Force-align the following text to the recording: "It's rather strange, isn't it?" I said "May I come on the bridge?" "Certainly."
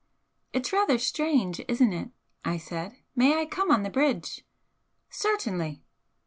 "It's 0.51 0.73
rather 0.73 0.97
strange, 0.97 1.61
isn't 1.67 1.93
it?" 1.93 2.09
I 2.43 2.57
said 2.57 2.95
"May 3.15 3.39
I 3.39 3.45
come 3.45 3.69
on 3.69 3.83
the 3.83 3.91
bridge?" 3.91 4.43
"Certainly." 5.11 5.83